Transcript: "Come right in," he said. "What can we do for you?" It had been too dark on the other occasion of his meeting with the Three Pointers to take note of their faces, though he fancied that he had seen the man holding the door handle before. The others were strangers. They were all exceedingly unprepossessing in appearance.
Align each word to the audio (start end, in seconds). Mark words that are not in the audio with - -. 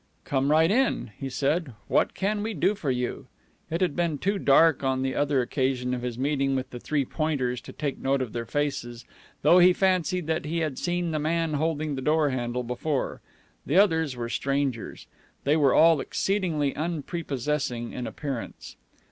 "Come 0.25 0.49
right 0.49 0.71
in," 0.71 1.11
he 1.19 1.29
said. 1.29 1.73
"What 1.87 2.15
can 2.15 2.41
we 2.41 2.55
do 2.55 2.73
for 2.73 2.89
you?" 2.89 3.27
It 3.69 3.81
had 3.81 3.95
been 3.95 4.17
too 4.17 4.39
dark 4.39 4.83
on 4.83 5.03
the 5.03 5.13
other 5.13 5.41
occasion 5.43 5.93
of 5.93 6.01
his 6.01 6.17
meeting 6.17 6.55
with 6.55 6.71
the 6.71 6.79
Three 6.79 7.05
Pointers 7.05 7.61
to 7.61 7.71
take 7.71 7.99
note 7.99 8.19
of 8.19 8.33
their 8.33 8.47
faces, 8.47 9.05
though 9.43 9.59
he 9.59 9.73
fancied 9.73 10.25
that 10.25 10.45
he 10.45 10.61
had 10.61 10.79
seen 10.79 11.11
the 11.11 11.19
man 11.19 11.53
holding 11.53 11.93
the 11.93 12.01
door 12.01 12.31
handle 12.31 12.63
before. 12.63 13.21
The 13.67 13.77
others 13.77 14.15
were 14.15 14.27
strangers. 14.27 15.05
They 15.43 15.55
were 15.55 15.75
all 15.75 15.99
exceedingly 16.01 16.73
unprepossessing 16.75 17.93
in 17.93 18.07
appearance. 18.07 18.77